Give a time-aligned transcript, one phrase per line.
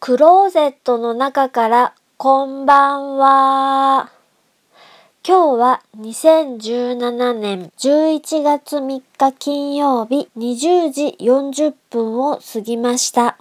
[0.00, 4.10] クローゼットの中からこんばんは。
[5.22, 13.36] 今日は2017年11月3日金曜日20時40分を過ぎました。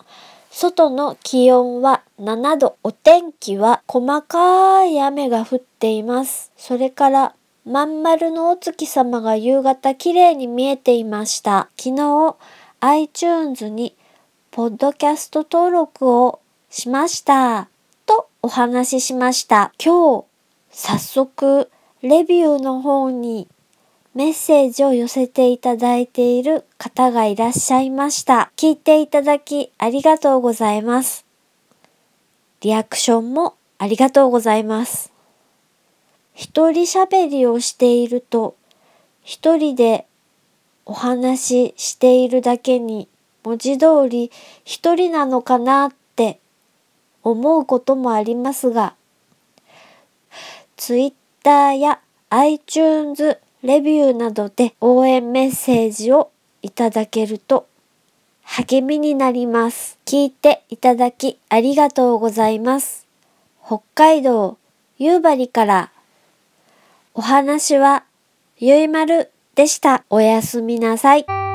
[0.51, 2.75] 外の気温は7度。
[2.83, 6.51] お天気は細かい雨が降っています。
[6.57, 11.69] それからまん丸のお月様が夕方綺麗に見えていました。
[11.77, 12.35] 昨日
[12.81, 13.95] iTunes に
[14.51, 17.67] ポッドキャスト登録をしました。
[18.05, 19.73] とお話ししました。
[19.83, 20.25] 今日
[20.71, 23.47] 早速レビューの方に
[24.13, 28.51] メッセージを寄せていただいている方がいらっしゃいました。
[28.55, 31.25] 聞いていただきありがとうございます。
[32.61, 35.11] リアクションもありがとうございます。
[36.33, 38.55] 一人喋りをしていると、
[39.23, 40.05] 一人で
[40.85, 43.07] お話ししているだけに
[43.43, 44.31] 文字通り
[44.65, 46.39] 一人なのかなって
[47.23, 48.95] 思うこともありますが、
[50.77, 57.67] Twitter や iTunes レビューなどで応援メッセージをいただけると
[58.43, 59.97] 励みになります。
[60.05, 63.05] 聞いていただきありがとうございます。
[63.65, 64.57] 北海道
[64.97, 65.91] 夕張から
[67.13, 68.05] お話は
[68.57, 70.03] ゆいまるでした。
[70.09, 71.48] おやすみなさい。